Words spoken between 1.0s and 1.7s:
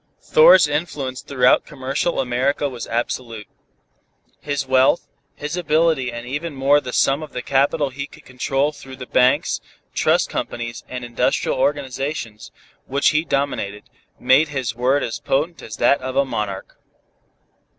throughout